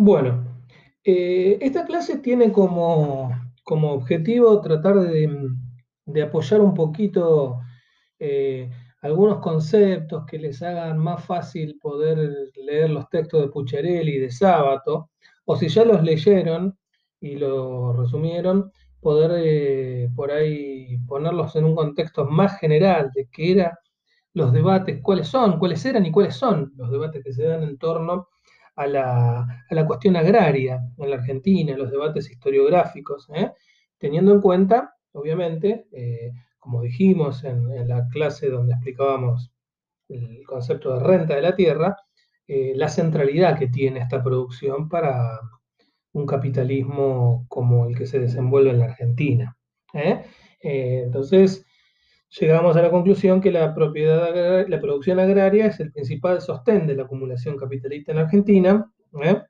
[0.00, 0.44] Bueno,
[1.04, 3.30] eh, esta clase tiene como,
[3.64, 5.28] como objetivo tratar de,
[6.06, 7.58] de, apoyar un poquito
[8.20, 8.70] eh,
[9.02, 12.30] algunos conceptos que les hagan más fácil poder
[12.64, 15.10] leer los textos de Pucharelli y de Sábato,
[15.46, 16.78] o si ya los leyeron
[17.20, 18.70] y los resumieron,
[19.00, 23.72] poder eh, por ahí ponerlos en un contexto más general de qué eran
[24.32, 27.78] los debates, cuáles son, cuáles eran y cuáles son los debates que se dan en
[27.78, 28.28] torno
[28.78, 33.52] a la, cuestión agraria en la Argentina, los debates historiográficos, ¿eh?
[33.98, 39.52] teniendo en cuenta, obviamente, eh, como dijimos en, la clase donde explicábamos
[40.08, 41.96] el concepto de renta de la tierra,
[42.46, 45.38] la centralidad que tiene esta producción para,
[46.12, 49.56] un capitalismo como el que se desenvuelve en la Argentina.
[49.92, 50.24] ¿eh?
[50.60, 51.64] Eh, entonces,
[52.30, 56.94] llegamos a la conclusión que la, propiedad, la producción agraria es el principal sostén de
[56.94, 58.90] la acumulación capitalista en Argentina,
[59.22, 59.42] ¿eh?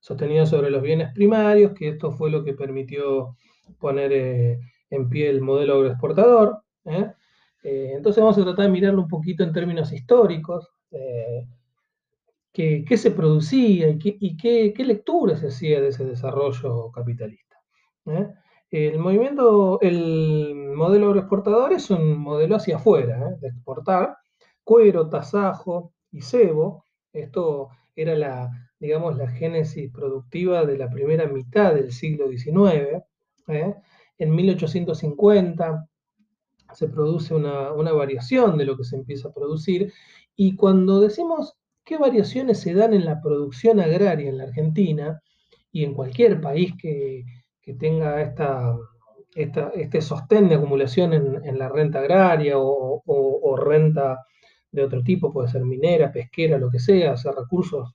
[0.00, 3.36] sostenido sobre los bienes primarios, que esto fue lo que permitió
[3.78, 6.62] poner en pie el modelo agroexportador.
[7.62, 10.68] entonces vamos a tratar de mirarlo un poquito en términos históricos
[12.54, 13.98] qué, se producía y,
[14.36, 17.56] qué, qué, lectura se hacía de ese desarrollo capitalista.
[18.76, 23.36] El movimiento, el modelo agroexportador es un modelo hacia afuera, ¿eh?
[23.40, 24.16] de exportar
[24.64, 26.84] cuero, tasajo y cebo.
[27.12, 33.04] Esto era la, digamos, la génesis productiva de la primera mitad del siglo XIX.
[33.46, 33.76] ¿eh?
[34.18, 35.88] En 1850
[36.72, 39.92] se produce una, una, variación de lo que se empieza a producir
[40.34, 45.22] y cuando decimos qué variaciones se dan en la producción agraria en la Argentina
[45.70, 47.24] y en cualquier país que,
[47.72, 48.76] tenga esta,
[49.34, 54.24] este sostén de acumulación en, la renta agraria o, renta
[54.70, 57.94] de otro tipo, puede ser minera, pesquera, lo que sea, o sea, recursos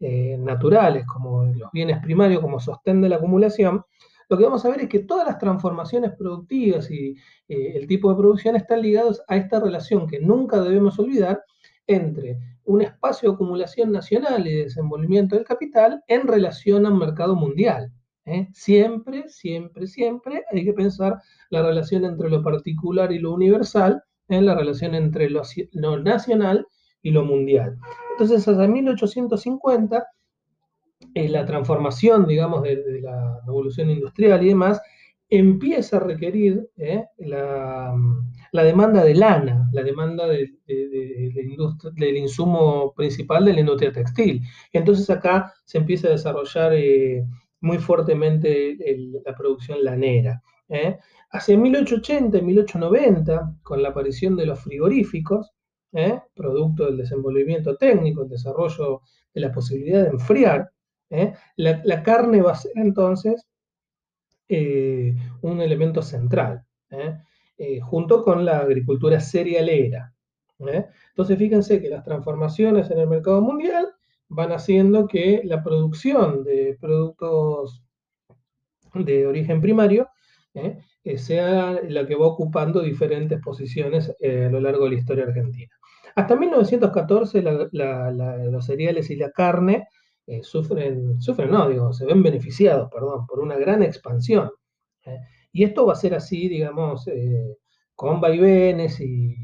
[0.00, 3.84] eh, naturales como los bienes primarios como sostén de la acumulación,
[4.28, 7.14] lo que vamos a ver es que todas las transformaciones productivas y
[7.48, 11.42] eh, el tipo de producción están ligados a esta relación que nunca debemos olvidar
[11.86, 17.36] entre un espacio de acumulación nacional y de desenvolvimiento del capital en relación al mercado
[17.36, 17.92] mundial.
[18.26, 18.48] ¿Eh?
[18.52, 21.20] Siempre, siempre, siempre hay que pensar
[21.50, 24.40] la relación entre lo particular y lo universal, ¿eh?
[24.40, 25.42] la relación entre lo,
[26.02, 26.66] nacional
[27.02, 27.76] y lo mundial.
[28.12, 30.06] Entonces, hasta 1850,
[31.14, 34.80] eh, la transformación, digamos, de, la revolución industrial y demás,
[35.28, 36.68] empieza a requerir
[37.18, 37.94] la,
[38.54, 44.42] la demanda de lana, la demanda del insumo principal de la industria textil.
[44.72, 47.24] Entonces acá se empieza a desarrollar eh,
[47.64, 48.76] muy fuertemente
[49.24, 50.42] la producción lanera.
[50.68, 50.98] ¿eh?
[51.30, 55.52] Hacia 1880 y 1890, con la aparición de los frigoríficos,
[55.92, 56.20] ¿eh?
[56.34, 59.00] producto del desenvolvimiento técnico, el desarrollo
[59.32, 60.70] de la posibilidad de enfriar,
[61.56, 63.46] la, la, carne va a ser entonces
[64.48, 66.64] un elemento central.
[67.56, 70.12] Eh, junto con la agricultura cerealera.
[70.66, 70.86] ¿eh?
[71.10, 73.93] Entonces, fíjense que las transformaciones en el mercado mundial
[74.34, 77.82] van haciendo que la producción de productos
[78.94, 80.08] de origen primario
[80.54, 80.78] ¿eh?
[81.16, 85.70] sea la que va ocupando diferentes posiciones a lo largo de la historia argentina.
[86.14, 89.88] Hasta 1914 los cereales y la carne
[90.42, 94.50] sufren, sufren, no, digo, se ven beneficiados, perdón, por una gran expansión.
[95.52, 97.56] Y esto va a ser así, digamos, eh,
[97.94, 99.36] con vaivenes y,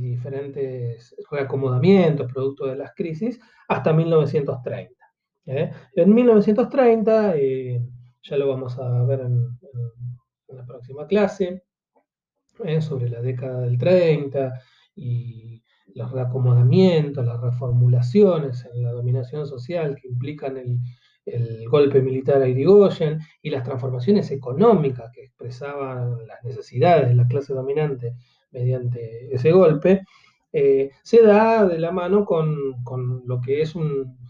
[0.00, 4.94] diferentes reacomodamientos producto de las crisis hasta 1930.
[5.46, 5.70] ¿eh?
[5.94, 7.82] En 1930, eh,
[8.22, 9.58] ya lo vamos a ver en,
[10.48, 11.62] la próxima clase,
[12.80, 14.60] sobre la década del 30
[14.94, 15.62] y
[15.94, 20.78] los reacomodamientos, las reformulaciones en la dominación social que implican el,
[21.24, 27.26] el golpe militar a Irigoyen y las transformaciones económicas que expresaban las necesidades de la
[27.26, 28.14] clase dominante
[28.52, 30.04] mediante ese golpe,
[30.52, 32.74] eh, se da de la mano con,
[33.26, 34.20] lo que es un,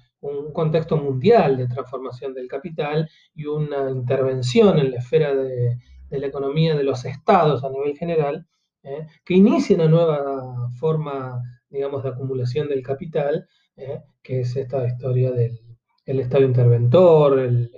[0.52, 5.78] contexto mundial de transformación del capital y una intervención en la esfera de,
[6.10, 8.46] la economía de los estados a nivel general,
[8.84, 14.86] eh, que inicia una nueva forma, digamos, de acumulación del capital, eh, que es esta
[14.86, 15.58] historia del,
[16.06, 17.70] el Estado interventor, el,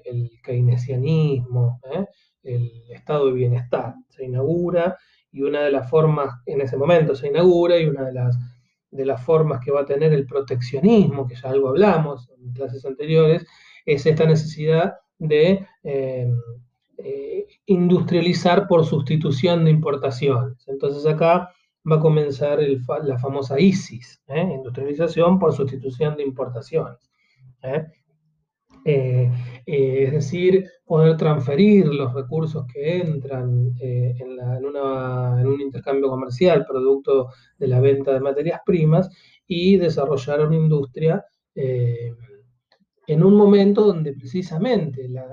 [0.42, 2.06] keynesianismo, ¿eh?
[2.42, 3.94] el estado de bienestar.
[4.10, 4.98] Se inaugura
[5.34, 8.38] y una de las formas, en ese momento se inaugura y una de las,
[8.92, 12.86] de las formas que va a tener el proteccionismo, que ya algo hablamos en clases
[12.86, 13.44] anteriores,
[13.84, 16.32] es esta necesidad de eh,
[16.98, 20.68] eh, industrializar por sustitución de importaciones.
[20.68, 21.50] Entonces acá
[21.90, 22.60] va a comenzar
[23.02, 26.98] la famosa ISIS, industrialización por sustitución de importaciones.
[28.84, 37.28] Es decir, poder transferir los recursos que entran en, un intercambio comercial producto
[37.58, 39.08] de la venta de materias primas
[39.46, 41.24] y desarrollar una industria
[43.06, 45.26] en un momento donde precisamente la,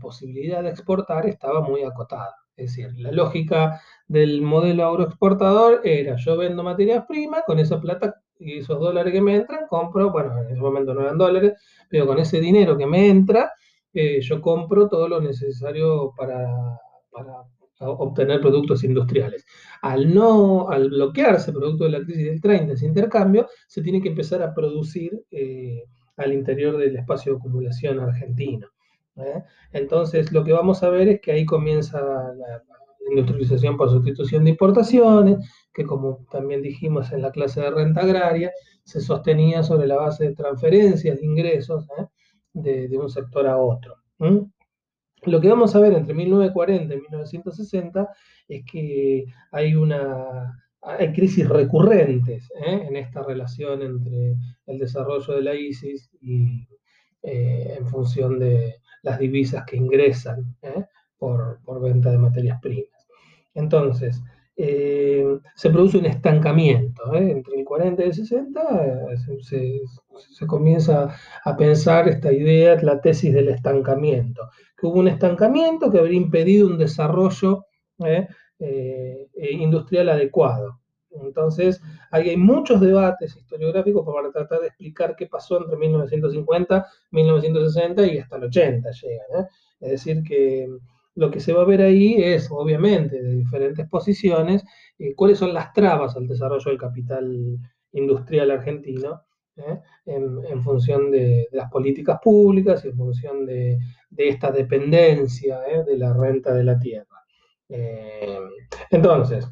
[0.00, 2.34] posibilidad de exportar estaba muy acotada.
[2.56, 8.22] Es decir, la lógica del modelo agroexportador era yo vendo materias primas, con esa plata
[8.38, 11.54] y esos dólares que me entran, compro, bueno, en ese momento no eran dólares,
[11.88, 13.52] pero con ese dinero que me entra,
[13.92, 16.78] eh, yo compro todo lo necesario para,
[17.78, 19.44] obtener productos industriales.
[19.82, 24.08] Al no, al bloquearse producto de la crisis del 30, ese intercambio, se tiene que
[24.08, 25.84] empezar a producir eh,
[26.16, 28.68] al interior del espacio de acumulación argentino.
[29.16, 29.42] ¿eh?
[29.72, 32.62] Entonces, lo que vamos a ver es que ahí comienza la
[33.10, 35.38] industrialización por sustitución de importaciones,
[35.72, 38.52] que como también dijimos en la clase de renta agraria,
[38.84, 42.06] se sostenía sobre la base de transferencias de ingresos ¿eh?
[42.52, 43.96] de, un sector a otro.
[45.22, 48.08] Lo que vamos a ver entre 1940 y 1960
[48.48, 50.52] es que hay una
[50.86, 52.86] hay crisis recurrentes ¿eh?
[52.88, 54.36] en esta relación entre
[54.66, 56.68] el desarrollo de la ISIS y
[57.22, 60.84] eh, en función de las divisas que ingresan ¿eh?
[61.18, 62.95] por, venta de materias primas.
[63.56, 64.22] Entonces,
[64.56, 67.14] se produce un estancamiento.
[67.14, 68.62] Entre el 40 y el 60
[69.42, 71.14] se, comienza
[71.44, 74.48] a pensar esta idea, la tesis del estancamiento,
[74.78, 77.66] que hubo un estancamiento que habría impedido un desarrollo
[78.04, 78.26] eh,
[78.58, 80.80] eh, industrial adecuado.
[81.22, 81.80] Entonces,
[82.10, 88.18] ahí hay muchos debates historiográficos para tratar de explicar qué pasó entre 1950, 1960 y
[88.18, 89.26] hasta el 80 llegan.
[89.38, 89.46] ¿eh?
[89.80, 90.68] Es decir, que
[91.16, 94.64] lo que se va a ver ahí es, obviamente, de diferentes posiciones,
[95.16, 97.58] cuáles son las trabas al desarrollo del capital
[97.92, 99.22] industrial argentino,
[100.04, 103.78] en, función de, las políticas públicas y en función de,
[104.10, 107.16] de esta dependencia de la renta de la tierra.
[107.68, 108.38] Eh,
[108.90, 109.46] entonces,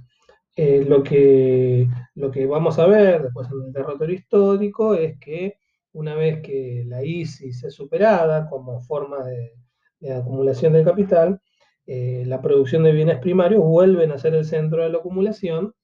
[0.57, 5.59] eh, lo, que, lo que vamos a ver después en el territorio histórico es que
[5.93, 9.53] una vez que la ISIS es superada como forma de,
[10.13, 11.41] acumulación de capital,
[11.87, 15.75] eh, la producción de bienes primarios vuelven a ser el centro de la acumulación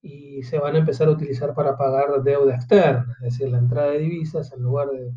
[0.00, 3.90] y se van a empezar a utilizar para pagar deuda externa, es decir, la entrada
[3.90, 5.12] de divisas en lugar de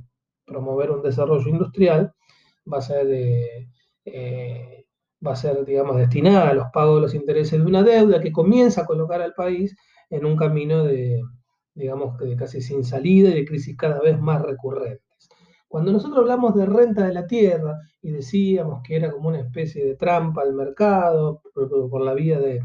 [0.45, 2.13] promover un desarrollo industrial,
[2.71, 3.69] va a ser de,
[5.25, 8.31] va a ser, digamos, destinada a los pagos de los intereses de una deuda que
[8.31, 9.75] comienza a colocar al país
[10.09, 11.21] en un camino de,
[11.74, 15.05] digamos, de casi sin salida y de crisis cada vez más recurrentes.
[15.67, 19.85] Cuando nosotros hablamos de renta de la tierra y decíamos que era como una especie
[19.85, 22.62] de trampa al mercado por, la vía del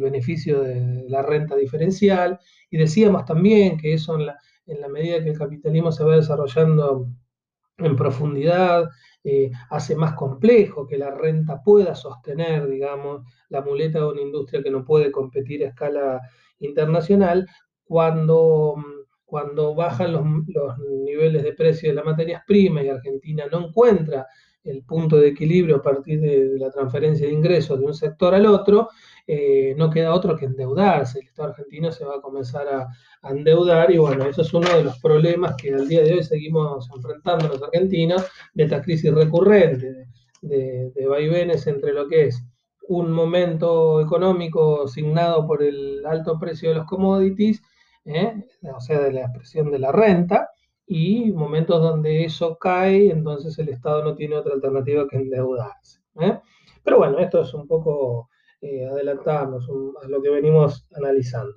[0.00, 2.38] beneficio de la renta diferencial,
[2.70, 7.08] y decíamos también que eso en la, medida que el capitalismo se va desarrollando
[7.78, 8.88] en profundidad
[9.24, 14.62] eh, hace más complejo que la renta pueda sostener, digamos, la muleta de una industria
[14.62, 16.20] que no puede competir a escala
[16.58, 17.46] internacional,
[17.84, 18.76] cuando,
[19.30, 20.24] cuando bajan los,
[21.04, 24.26] niveles de precio de las materias primas y Argentina no encuentra
[24.64, 28.44] el punto de equilibrio a partir de, la transferencia de ingresos de un sector al
[28.44, 28.88] otro,
[29.26, 31.20] eh, no queda otro que endeudarse.
[31.20, 32.88] El Estado argentino se va a comenzar a,
[33.30, 36.88] endeudar y bueno, eso es uno de los problemas que al día de hoy seguimos
[36.94, 40.06] enfrentando los argentinos de esta crisis recurrente,
[40.42, 42.42] de, de vaivenes entre lo que es
[42.88, 47.62] un momento económico signado por el alto precio de los commodities,
[48.04, 48.44] ¿eh?
[48.74, 50.50] o sea, de la expresión de la renta,
[50.92, 56.00] y momentos donde eso cae, entonces el Estado no tiene otra alternativa que endeudarse.
[56.20, 56.40] ¿eh?
[56.82, 58.28] Pero bueno, esto es un poco
[58.60, 59.68] eh, adelantarnos
[60.02, 61.54] a lo que venimos analizando.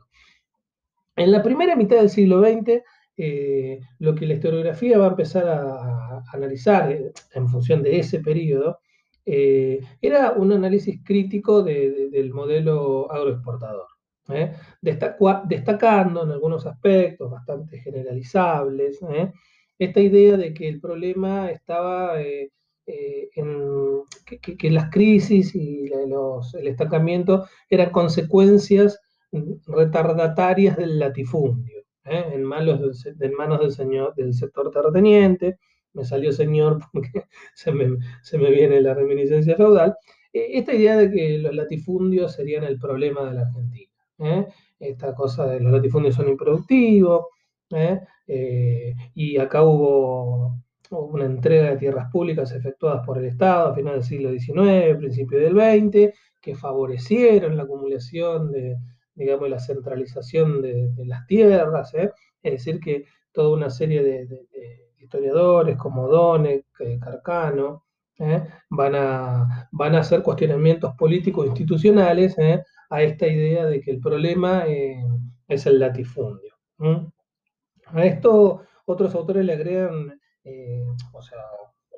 [1.15, 2.83] En la primera mitad del siglo XX,
[3.17, 6.95] eh, lo que la historiografía va a empezar a, analizar
[7.33, 8.77] en función de ese periodo
[9.25, 13.87] era un análisis crítico del modelo agroexportador,
[14.81, 18.99] destacando en algunos aspectos bastante generalizables
[19.79, 22.49] esta idea de que el problema estaba eh,
[24.25, 28.99] que, las crisis y el estancamiento eran consecuencias
[29.65, 32.25] retardatarias del latifundio, ¿eh?
[32.33, 35.57] en, manos del, señor, del sector terrateniente,
[35.93, 37.23] me salió señor porque
[37.55, 39.95] se me, se me viene la reminiscencia feudal,
[40.31, 43.92] e, esta idea de que los latifundios serían el problema de la Argentina.
[44.23, 44.47] ¿Eh?
[44.79, 47.27] Esta cosa de los latifundios son improductivos,
[49.15, 50.59] y acá hubo
[50.91, 55.39] una entrega de tierras públicas efectuadas por el Estado a finales del siglo XIX, principio
[55.39, 58.77] del XX, que favorecieron la acumulación de,
[59.15, 62.11] digamos, la centralización de, las tierras, ¿eh?
[62.43, 64.47] es decir, que toda una serie de,
[64.99, 66.65] historiadores como Donek,
[66.99, 67.85] Carcano,
[68.69, 72.35] van, a, van a hacer cuestionamientos políticos institucionales
[72.89, 74.65] a esta idea de que el problema
[75.47, 76.53] es el latifundio.
[77.87, 80.19] A esto otros autores le agregan,
[81.11, 81.39] o sea,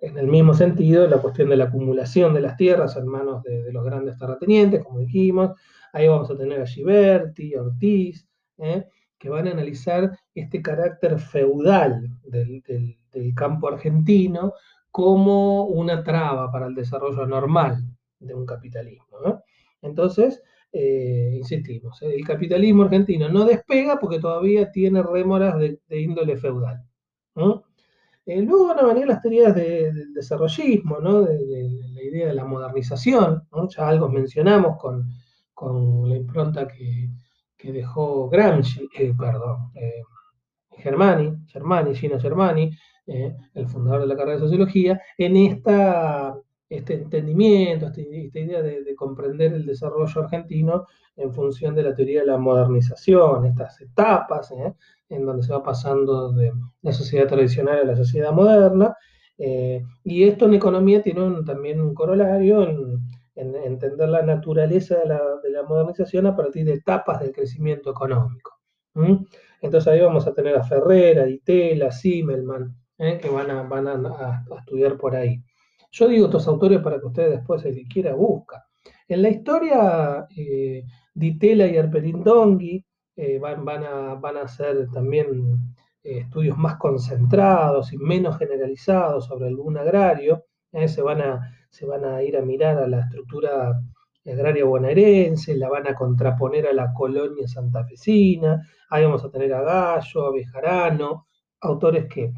[0.02, 3.72] en el mismo sentido, la cuestión de la acumulación de las tierras en manos de,
[3.72, 5.52] los grandes terratenientes, como dijimos.
[5.94, 8.86] Ahí vamos a tener a Giberti, Ortiz, ¿eh?
[9.18, 12.64] que van a analizar este carácter feudal del,
[13.34, 14.54] campo argentino
[14.96, 17.84] como una traba para el desarrollo normal
[18.18, 19.44] de un capitalismo.
[19.82, 22.16] Entonces, eh, insistimos, ¿eh?
[22.16, 26.82] el capitalismo argentino no despega porque todavía tiene rémoras de, índole feudal.
[28.26, 33.44] Eh, luego van a venir las teorías del desarrollismo, de, la idea de la modernización,
[33.76, 37.10] ya algo mencionamos con, la impronta que,
[37.70, 38.88] dejó Gramsci,
[39.18, 40.04] perdón, eh,
[40.78, 42.72] Germani, Germani, Gino Germani,
[43.08, 46.36] el fundador de la carrera de sociología, en esta,
[46.70, 52.22] este entendimiento, este, esta idea de, comprender el desarrollo argentino en función de la teoría
[52.22, 54.52] de la modernización, estas etapas
[55.10, 56.52] en donde se va pasando de
[56.82, 58.96] la sociedad tradicional a la sociedad moderna.
[59.38, 63.04] Eh, y esto en economía tiene también un corolario en,
[63.36, 68.54] entender la naturaleza de la, modernización a partir de etapas del crecimiento económico.
[69.66, 73.18] Entonces ahí vamos a tener a Ferrera, Ditela, Simmelman, ¿eh?
[73.20, 75.42] que van, a, van a, estudiar por ahí.
[75.92, 78.64] Yo digo estos autores para que ustedes después, el que quiera, busca.
[79.08, 80.84] En la historia, eh,
[81.16, 85.58] Ditela y Arpelindonghi eh, van, a, van, a, hacer también
[86.04, 90.46] eh, estudios más concentrados y menos generalizados sobre algún agrario.
[90.74, 93.82] Eh, se, van a, se van a ir a mirar a la estructura
[94.26, 98.62] agraria bonaerense, la van a contraponer a la colonia santafesina.
[98.90, 101.28] Ahí vamos a tener a Gallo, a Bejarano,
[101.62, 102.32] autores que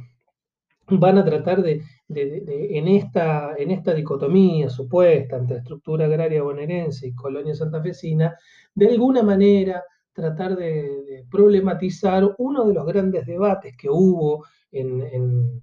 [0.90, 7.16] van a tratar de, en, esta, en esta dicotomía supuesta entre estructura agraria bonaerense y
[7.16, 8.36] colonia santafesina,
[8.74, 15.62] de alguna manera tratar de, problematizar uno de los grandes debates que hubo en,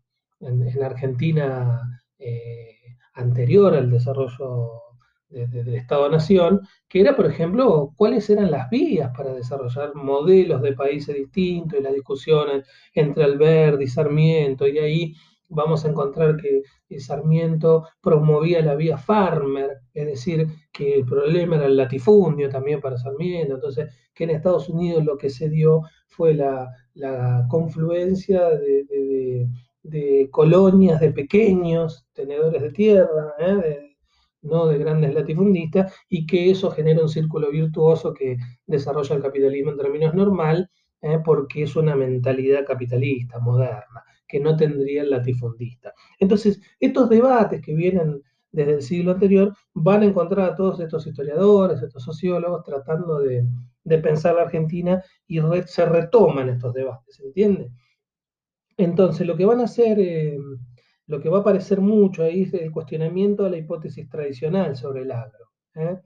[0.82, 1.80] Argentina
[2.18, 4.82] eh, anterior al desarrollo
[5.28, 11.16] del Estado-Nación, que era, por ejemplo, cuáles eran las vías para desarrollar modelos de países
[11.16, 15.14] distintos y las discusiones entre Alberti y Sarmiento, y ahí
[15.48, 16.62] vamos a encontrar que
[17.00, 22.98] Sarmiento promovía la vía Farmer, es decir, que el problema era el latifundio también para
[22.98, 26.68] Sarmiento, entonces que en Estados Unidos lo que se dio fue la,
[27.48, 33.93] confluencia de, colonias de pequeños tenedores de tierra, ¿eh?
[34.44, 38.36] No de grandes latifundistas, y que eso genera un círculo virtuoso que
[38.66, 40.70] desarrolla el capitalismo en términos normal,
[41.02, 41.18] ¿eh?
[41.24, 45.92] porque es una mentalidad capitalista, moderna que no tendría el latifundista.
[46.18, 51.06] Entonces, estos debates que vienen desde el siglo anterior van a encontrar a todos estos
[51.06, 53.46] historiadores, estos sociólogos, tratando de,
[54.02, 57.70] pensar la Argentina y se retoman estos debates, ¿entiende?
[58.76, 60.38] Entonces, lo que van a hacer, eh,
[61.06, 65.02] lo que va a aparecer mucho ahí es el cuestionamiento de la hipótesis tradicional sobre
[65.02, 65.50] el agro.
[65.74, 65.98] ¿eh?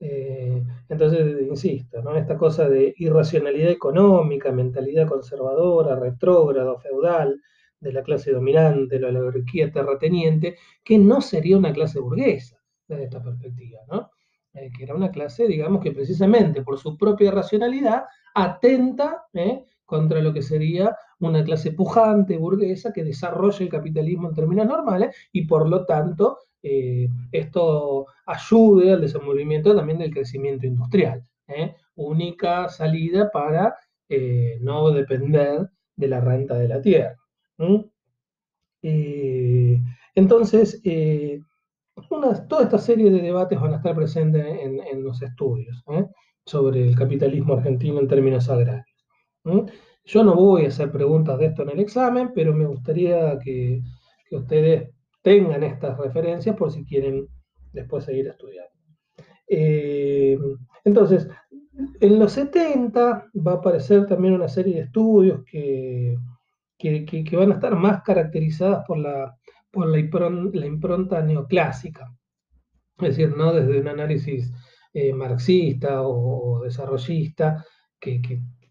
[0.00, 2.16] Eh, entonces, insisto, ¿no?
[2.16, 7.40] esta cosa de irracionalidad económica, mentalidad conservadora, retrógrado, feudal,
[7.78, 12.56] de la clase dominante, la oligarquía terrateniente, que no sería una clase burguesa
[12.86, 14.10] desde esta perspectiva, ¿no?
[14.54, 19.24] Eh, que era una clase, digamos, que precisamente por su propia racionalidad atenta
[19.84, 20.96] contra lo que sería
[21.28, 26.38] una clase pujante, burguesa, que desarrolla el capitalismo en términos normales y por lo tanto
[26.62, 31.24] eh, esto ayude al desenvolvimiento también del crecimiento industrial.
[31.94, 33.74] Única salida para
[34.60, 37.16] no depender de la renta de la tierra.
[38.82, 39.80] Eh,
[40.14, 41.40] entonces, eh,
[42.48, 46.06] toda esta serie de debates van a estar presentes en, los estudios ¿eh?
[46.44, 48.86] sobre el capitalismo argentino en términos agrarios.
[50.04, 53.80] Yo no voy a hacer preguntas de esto en el examen, pero me gustaría que,
[54.30, 54.88] ustedes
[55.20, 57.28] tengan estas referencias por si quieren
[57.72, 58.72] después seguir estudiando.
[60.84, 61.28] entonces,
[62.00, 66.16] en los 70 va a aparecer también una serie de estudios que,
[66.78, 69.36] que, van a estar más caracterizadas por la,
[69.70, 72.12] por la, impronta, neoclásica,
[72.98, 74.52] es decir, no desde un análisis
[74.92, 77.64] eh, marxista o, desarrollista,
[77.98, 78.20] que,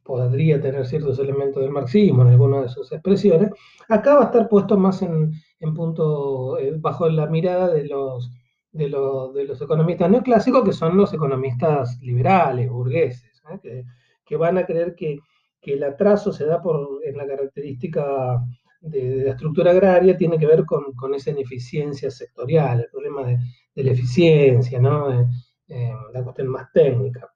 [0.04, 3.52] podría tener ciertos elementos del marxismo en alguna de sus expresiones,
[3.90, 5.32] acá va a estar puesto más en,
[5.76, 8.32] punto, eh, bajo la mirada de los,
[8.72, 13.84] de, los economistas neoclásicos, que son los economistas liberales, burgueses, ¿eh?
[14.26, 15.20] que, van a creer que
[15.62, 18.44] que el atraso se da por, en la característica
[18.82, 23.38] de, la estructura agraria tiene que ver con, esa ineficiencia sectorial, el problema de,
[23.84, 25.30] la eficiencia, ¿no?
[25.68, 27.32] Eh, la cuestión más técnica.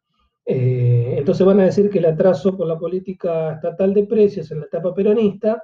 [0.46, 4.60] Eh, entonces van a decir que el atraso por la política estatal de precios en
[4.60, 5.64] la etapa peronista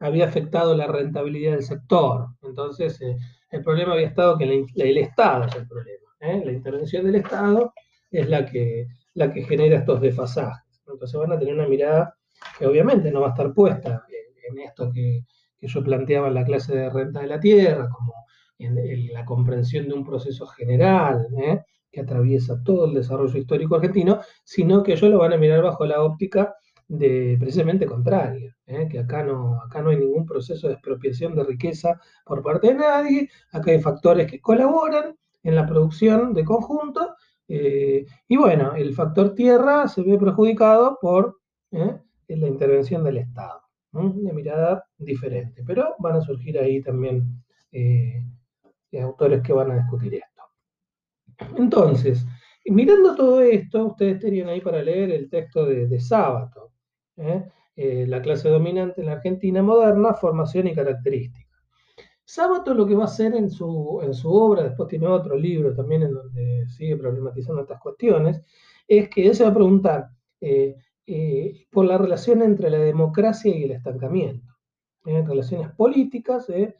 [0.00, 2.28] había afectado la rentabilidad del sector.
[2.42, 3.16] Entonces eh,
[3.50, 6.02] el problema había estado que el Estado es el problema.
[6.20, 7.72] La intervención del Estado
[8.10, 10.80] es la que, que genera estos desfasajes.
[10.86, 12.16] Entonces van a tener una mirada
[12.58, 14.04] que obviamente no va a estar puesta
[14.48, 15.24] en, esto que,
[15.60, 18.12] yo planteaba en la clase de renta de la tierra, como
[18.58, 21.62] en, la comprensión de un proceso general ¿eh?
[21.92, 25.84] Que atraviesa todo el desarrollo histórico argentino, sino que ellos lo van a mirar bajo
[25.84, 26.54] la óptica
[26.88, 28.88] de precisamente contraria, ¿eh?
[28.90, 32.74] que acá no, acá no hay ningún proceso de expropiación de riqueza por parte de
[32.74, 37.14] nadie, acá hay factores que colaboran en la producción de conjunto,
[37.48, 41.38] eh, y bueno, el factor tierra se ve perjudicado por
[41.70, 43.62] es la intervención del Estado.
[43.92, 48.24] Una mirada diferente, pero van a surgir ahí también eh,
[49.00, 50.31] autores que van a discutir esto.
[51.56, 52.24] Entonces,
[52.66, 56.72] mirando todo esto, ustedes tenían ahí para leer el texto de, Sábato,
[57.16, 57.44] ¿eh?
[57.74, 61.64] Eh, la clase dominante en la Argentina moderna, formación y características.
[62.24, 65.74] Sábato lo que va a hacer en su, en su obra, después tiene otro libro
[65.74, 68.42] también en donde sigue problematizando estas cuestiones,
[68.86, 70.08] es que él se va a preguntar,
[70.40, 74.54] eh, por la relación entre la democracia y el estancamiento.
[75.04, 76.76] relaciones políticas ¿eh?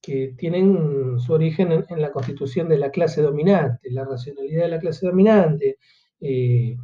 [0.00, 4.78] Que, tienen su origen en, la constitución de la clase dominante, la racionalidad de la
[4.78, 5.78] clase dominante
[6.20, 6.76] y,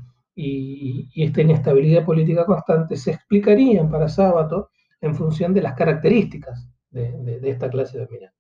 [1.17, 4.71] esta inestabilidad política constante se explicarían para Sábato
[5.01, 8.37] en función de las características de, de esta clase dominante.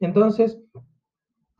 [0.00, 0.58] Entonces,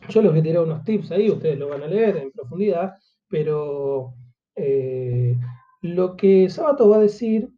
[0.09, 2.95] yo les voy a tirar unos tips ahí, ustedes lo van a leer en profundidad,
[3.29, 4.15] pero
[4.57, 5.37] eh,
[5.83, 7.51] lo que Sábato va a decir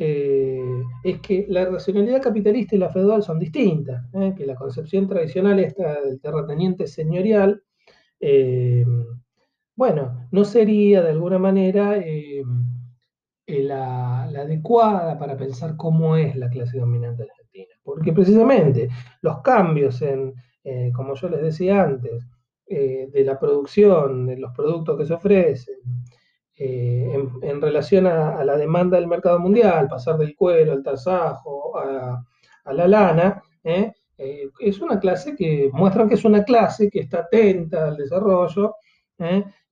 [0.00, 4.32] eh, es que la racionalidad capitalista y la feudal son distintas, ¿eh?
[4.36, 7.62] que la concepción tradicional esta del terrateniente señorial,
[9.74, 12.00] bueno, no sería de alguna manera
[13.46, 18.88] la, adecuada para pensar cómo es la clase dominante Argentina, porque precisamente
[19.22, 20.32] los cambios en,
[20.92, 22.24] como yo les decía antes,
[22.66, 25.76] de la producción, de los productos que se ofrecen,
[26.60, 32.22] eh, en, relación a, la demanda del mercado mundial, pasar del cuero al tasajo, a,
[32.72, 33.92] la lana, ¿eh?
[34.18, 38.74] Eh, es una clase que muestra que es una clase que está atenta al desarrollo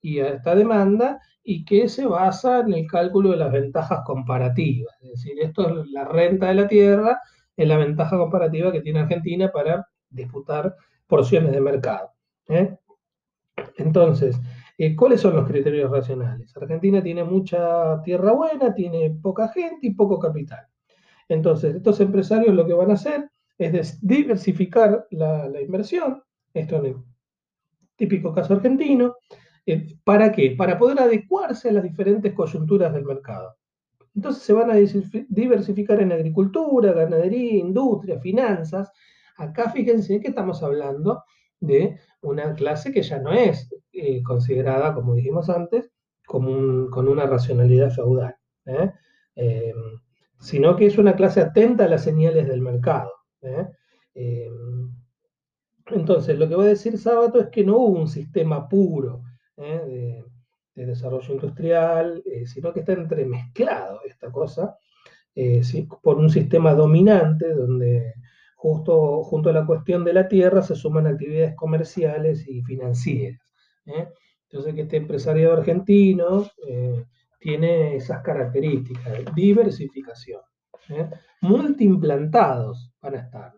[0.01, 4.95] y a esta demanda y que se basa en el cálculo de las ventajas comparativas.
[5.03, 7.21] Es decir, esto es la renta de la tierra,
[7.57, 10.77] es la ventaja comparativa que tiene Argentina para disputar
[11.09, 12.13] porciones de mercado.
[13.77, 14.41] Entonces,
[14.79, 16.55] eh, ¿Cuáles son los criterios racionales?
[16.57, 20.67] Argentina tiene mucha tierra buena, tiene poca gente y poco capital.
[21.29, 26.97] Entonces, estos empresarios lo que van a hacer es diversificar la, inversión, esto en el
[27.97, 29.17] típico caso argentino,
[29.65, 30.55] eh, ¿para qué?
[30.57, 33.57] Para poder adecuarse a las diferentes coyunturas del mercado.
[34.15, 38.91] Entonces se van a diversificar en agricultura, ganadería, industria, finanzas.
[39.37, 41.23] Acá fíjense que estamos hablando
[41.61, 45.91] de una clase que ya no es eh, considerada, como dijimos antes,
[46.27, 46.47] con
[47.09, 48.35] una racionalidad feudal,
[48.67, 48.93] ¿eh?
[49.37, 50.01] em,
[50.41, 53.13] sino que es una clase atenta a las señales del mercado.
[53.43, 53.67] ¿eh?
[54.15, 54.93] Em,
[55.87, 59.23] entonces, lo que va a decir Sábato es que no hubo un sistema puro
[59.57, 60.25] de,
[60.75, 64.77] desarrollo industrial, sino que está entremezclado esta cosa
[66.03, 68.15] por un sistema dominante donde
[68.67, 73.41] justo junto a la cuestión de la tierra se suman actividades comerciales y financieras.
[73.87, 74.09] ¿eh?
[74.51, 77.05] Entonces, que este empresariado argentino eh,
[77.39, 80.41] tiene esas características, diversificación.
[80.89, 81.09] ¿eh?
[81.43, 83.53] Multiimplantados van a estar,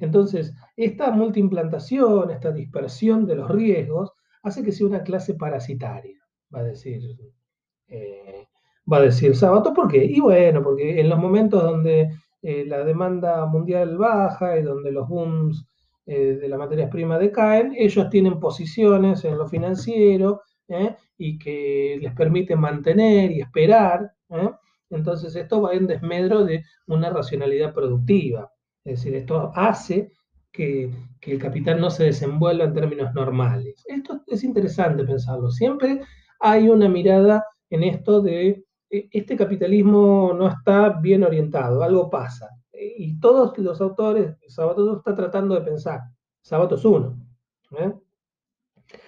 [0.00, 6.18] entonces, esta multiimplantación, esta dispersión de los riesgos, hace que sea una clase parasitaria,
[6.52, 7.00] va a decir,
[8.90, 9.72] va a decir Sábato.
[9.72, 10.04] ¿Por qué?
[10.04, 12.10] Y bueno, porque en los momentos donde
[12.48, 15.66] eh, la demanda mundial baja y donde los booms
[16.06, 20.94] eh, de las materias primas decaen, ellos tienen posiciones en lo financiero ¿eh?
[21.18, 24.12] y que les permite mantener y esperar.
[24.90, 28.52] Entonces esto va en desmedro de una racionalidad productiva.
[28.84, 30.12] Es decir, esto hace
[30.52, 33.82] que, que, el capital no se desenvuelva en términos normales.
[33.88, 35.50] Esto es interesante pensarlo.
[35.50, 36.00] Siempre
[36.38, 42.48] hay una mirada en esto de este capitalismo no está bien orientado, algo pasa.
[42.72, 46.00] E, y todos los autores, Sabato está tratando de pensar,
[46.40, 47.18] Sabato es uno.
[47.78, 47.92] ¿eh?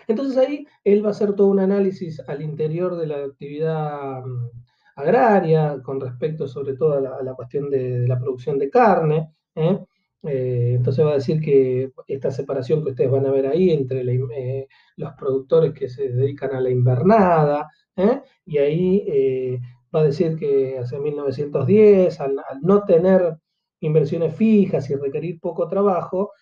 [0.06, 4.50] Entonces ahí él va a hacer todo un análisis al interior de la actividad mm,
[4.96, 9.32] agraria, con respecto sobre todo a la, cuestión de, la producción de carne.
[9.54, 9.78] ¿eh?
[10.24, 14.02] Eh, entonces va a decir que esta separación que ustedes van a ver ahí entre
[14.04, 17.68] los productores que se dedican a la invernada,
[18.44, 19.58] y ahí
[19.94, 23.36] va a decir que hacia 1910, al, no tener
[23.80, 26.32] inversiones fijas y requerir poco trabajo,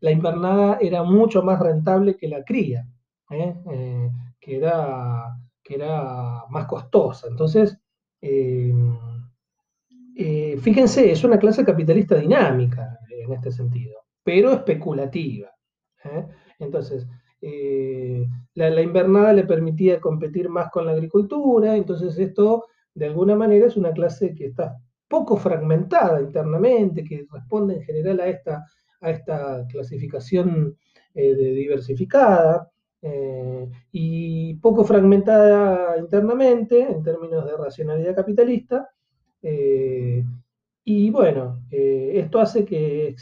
[0.00, 2.86] la invernada era mucho más rentable que la cría.
[3.28, 5.36] que era
[5.66, 7.26] que era más costosa.
[7.28, 7.78] Entonces,
[8.20, 8.72] eh,
[10.16, 15.50] eh, fíjense, es una clase capitalista dinámica en este sentido, pero especulativa.
[17.40, 18.26] ¿Eh?
[18.54, 23.76] La, invernada le permitía competir más con la agricultura, entonces esto de alguna manera es
[23.76, 28.64] una clase que está poco fragmentada internamente, que responde en general a esta,
[29.00, 30.76] a esta clasificación
[31.14, 32.70] de diversificada,
[33.08, 38.88] eh, y poco fragmentada internamente en términos de racionalidad capitalista.
[39.42, 40.24] Eh,
[40.84, 43.14] y bueno, eh, esto hace que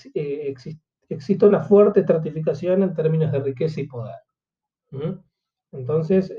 [1.09, 4.17] exista una fuerte estratificación en términos de riqueza y poder.
[5.73, 6.33] Entonces,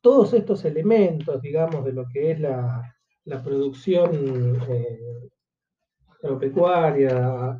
[0.00, 4.60] todos estos elementos, digamos, de lo que es la, la producción
[6.22, 7.58] agropecuaria,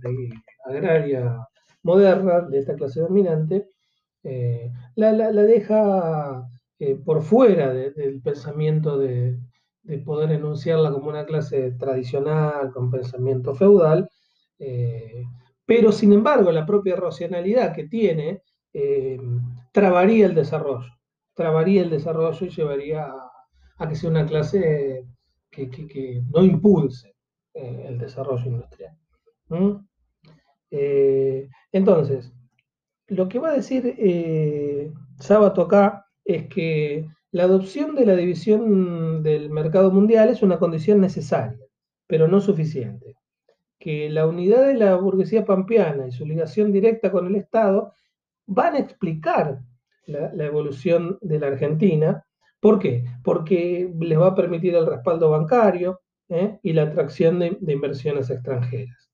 [0.64, 1.46] agraria,
[1.82, 3.68] moderna de esta clase dominante,
[4.24, 9.38] eh, la, deja eh, por fuera del pensamiento de,
[10.06, 14.08] poder enunciarla como una clase tradicional, con pensamiento feudal,
[14.66, 15.24] eh,
[15.66, 18.42] pero sin embargo la propia racionalidad que tiene
[19.72, 20.90] trabaría el desarrollo,
[21.32, 23.06] trabaría el desarrollo y llevaría
[23.78, 25.06] a, que sea una clase
[25.50, 27.14] que, no impulse
[27.54, 28.96] el desarrollo industrial.
[30.70, 32.32] Eh, entonces,
[33.06, 39.22] lo que va a decir eh, Sábato acá es que la adopción de la división
[39.22, 41.64] del mercado mundial es una condición necesaria,
[42.06, 43.16] pero no suficiente.
[43.84, 47.92] Que la unidad de la burguesía pampeana y su ligación directa con el Estado
[48.46, 49.60] van a explicar
[50.06, 52.24] la, evolución de la Argentina.
[52.60, 53.04] ¿Por qué?
[53.22, 56.58] Porque les va a permitir el respaldo bancario ¿eh?
[56.62, 59.10] y la atracción de, inversiones extranjeras.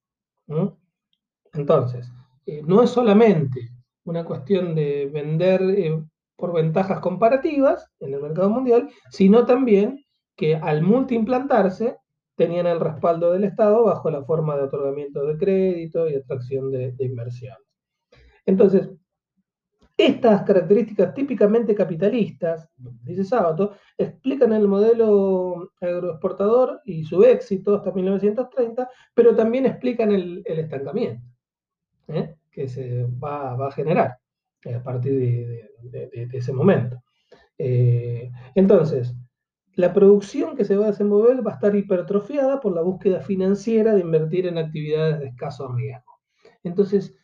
[1.53, 2.09] Entonces,
[2.47, 3.73] eh, no es solamente
[4.05, 6.01] una cuestión de vender eh,
[6.37, 10.05] por ventajas comparativas en el mercado mundial, sino también
[10.37, 11.97] que al multiimplantarse
[12.45, 16.93] tenían el respaldo del Estado bajo la forma de otorgamiento de crédito y atracción de,
[16.93, 17.67] de inversiones.
[18.47, 18.91] Entonces,
[19.97, 22.69] estas características típicamente capitalistas,
[23.05, 30.43] dice Sábato, explican el modelo agroexportador y su éxito hasta 1930, pero también explican el
[30.47, 31.31] estancamiento.
[32.09, 32.35] ¿eh?
[32.51, 34.19] que se va, a generar
[34.65, 37.03] eh, a partir de, ese momento.
[37.57, 39.15] Eh, entonces,
[39.75, 43.95] la producción que se va a desenvolver va a estar hipertrofiada por la búsqueda financiera
[43.95, 46.21] de invertir en actividades de escaso riesgo.
[46.63, 47.15] Entonces,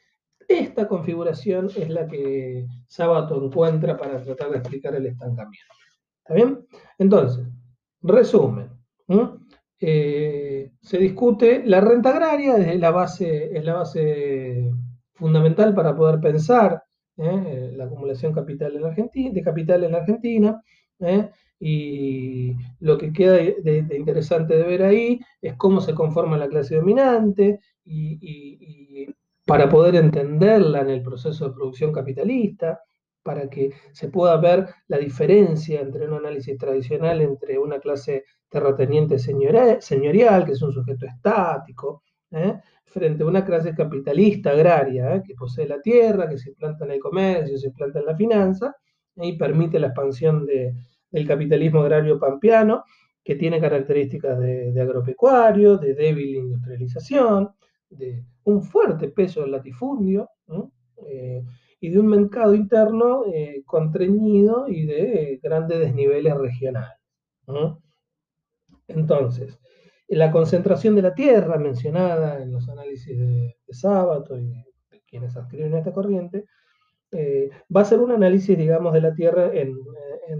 [0.48, 5.74] esta configuración es la que Sábato encuentra para tratar de explicar el estancamiento.
[6.18, 6.66] ¿Está bien?
[6.98, 7.46] Entonces,
[8.02, 8.70] resumen.
[9.78, 14.72] Eh, se discute la renta agraria, es la base, es la base
[15.14, 16.82] fundamental para poder pensar
[17.16, 17.72] ¿eh?
[17.76, 20.62] la acumulación capital en Argentina, de capital en la Argentina.
[21.00, 21.30] ¿eh?
[21.58, 26.76] Y lo que queda de, interesante de ver ahí es cómo se conforma la clase
[26.76, 29.06] dominante y
[29.46, 32.80] para poder entenderla en el proceso de producción capitalista,
[33.22, 39.18] para que se pueda ver la diferencia entre un análisis tradicional entre una clase terrateniente
[39.18, 42.54] señorial, que es un sujeto estático, ¿eh?
[42.84, 45.22] frente a una clase capitalista agraria, ¿eh?
[45.26, 48.74] que posee la tierra, que se implanta en el comercio, se implanta en la finanza,
[49.16, 50.46] y permite la expansión
[51.10, 52.84] del capitalismo agrario pampeano,
[53.22, 57.50] que tiene características de, agropecuario, de débil industrialización,
[57.90, 60.30] de un fuerte peso del latifundio,
[61.08, 61.42] eh,
[61.80, 66.98] y de un mercado interno eh, contrañido y de grandes desniveles regionales.
[68.88, 69.58] Entonces,
[70.08, 75.36] la concentración de la tierra mencionada en los análisis de, de Sábato y de quienes
[75.36, 76.46] escriben esta corriente,
[77.12, 79.76] eh, va a ser un análisis, digamos, de la tierra en,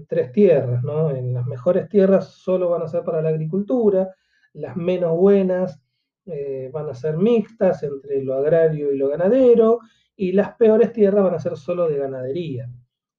[0.08, 1.10] tres tierras, ¿no?
[1.10, 4.14] En las mejores tierras solo van a ser para la agricultura,
[4.52, 5.80] las menos buenas
[6.26, 9.80] eh, van a ser mixtas entre lo agrario y lo ganadero,
[10.16, 12.68] y las peores tierras van a ser solo de ganadería.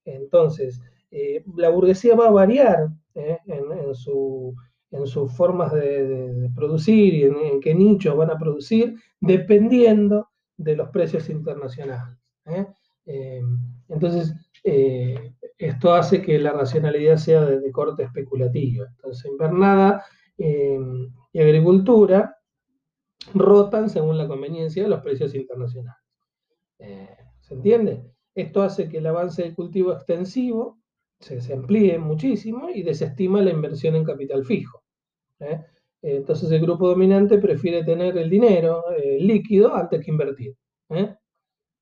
[0.04, 3.38] Entonces, eh, la burguesía va a variar ¿eh?
[3.46, 10.90] en, sus formas de, producir y en, qué nichos van a producir, dependiendo de los
[10.90, 12.18] precios internacionales.
[13.88, 14.34] entonces,
[14.70, 18.84] eh, esto hace que la racionalidad sea de, corte especulativo.
[18.84, 20.04] Entonces, invernada
[20.38, 20.78] eh,
[21.32, 22.38] y agricultura
[23.34, 26.04] rotan según la conveniencia de los precios internacionales.
[26.80, 28.12] Eh, ¿Se entiende?
[28.36, 30.82] Esto hace que el avance del cultivo extensivo
[31.18, 34.84] se, amplíe muchísimo y desestima la inversión en capital fijo.
[36.02, 38.84] Entonces el grupo dominante prefiere tener el dinero
[39.18, 40.56] líquido antes que invertir.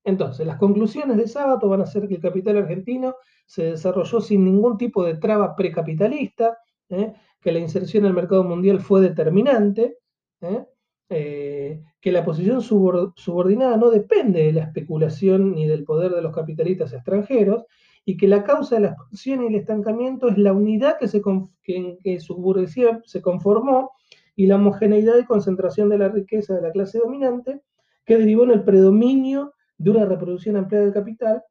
[0.06, 4.44] Entonces, las conclusiones de Sábato van a ser que el capital argentino se desarrolló sin
[4.44, 6.56] ningún tipo de traba precapitalista,
[6.88, 7.12] ¿eh?
[7.40, 9.98] que la inserción el mercado mundial fue determinante,
[10.42, 10.64] ¿eh?
[11.08, 16.32] Eh, que la posición subordinada no depende de la especulación ni del poder de los
[16.32, 17.64] capitalistas extranjeros,
[18.04, 21.20] y que la causa de la expansión y el estancamiento es la unidad que se,
[21.64, 23.90] en que su burguesía se conformó
[24.36, 27.62] y la homogeneidad y concentración de la riqueza de la clase dominante,
[28.04, 31.42] que derivó en el predominio de una reproducción ampliada del capital,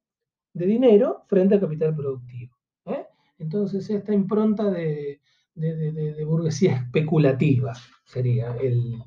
[0.53, 2.55] de dinero, frente al capital productivo.
[2.85, 3.05] ¿eh?
[3.39, 5.19] Entonces, esta impronta de,
[6.25, 7.73] burguesía especulativa
[8.05, 9.01] sería el,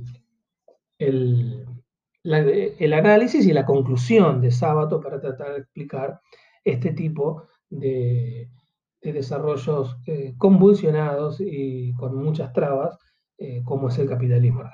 [0.98, 6.20] el, análisis y la conclusión de Sábato para tratar de explicar
[6.64, 8.50] este tipo de,
[9.00, 12.98] desarrollos eh, convulsionados y con muchas trabas,
[13.38, 14.64] eh, como es el capitalismo.